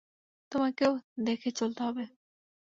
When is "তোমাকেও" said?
0.51-0.91